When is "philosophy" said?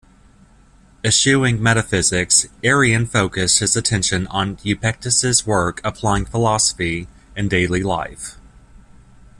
6.25-7.07